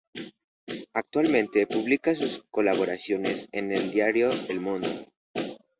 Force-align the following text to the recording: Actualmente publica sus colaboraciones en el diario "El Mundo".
Actualmente 0.93 1.67
publica 1.67 2.15
sus 2.15 2.43
colaboraciones 2.49 3.49
en 3.51 3.71
el 3.71 3.91
diario 3.91 4.31
"El 4.49 4.59
Mundo". 4.59 4.89